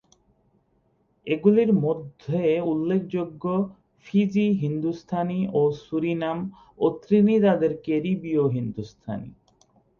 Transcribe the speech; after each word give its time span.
এগুলির 1.27 1.71
মধ্যে 1.85 2.39
উল্লেখযোগ্য 2.71 3.43
ফিজি 4.05 4.47
হিন্দুস্তানি 4.61 5.39
ও 5.53 5.61
সুরিনাম 5.81 6.39
ও 6.79 6.85
ত্রিনিদাদের 7.01 7.71
ক্যারিবীয় 7.85 8.43
হিন্দুস্তানি। 8.47 9.29